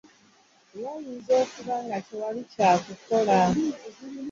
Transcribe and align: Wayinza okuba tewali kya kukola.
Wayinza 0.83 1.31
okuba 1.43 1.75
tewali 2.07 2.41
kya 2.51 2.71
kukola. 2.83 3.39